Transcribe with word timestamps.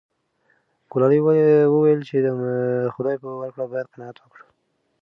ګلالۍ 0.91 1.19
وویل 1.71 1.99
چې 2.09 2.17
د 2.25 2.27
خدای 2.93 3.15
په 3.23 3.27
ورکړه 3.41 3.65
باید 3.71 3.91
قناعت 3.93 4.17
وکړو. 4.19 4.45